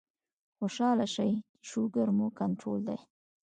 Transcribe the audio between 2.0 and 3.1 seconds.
مو کنټرول دے